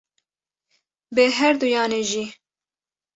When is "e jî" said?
1.99-2.25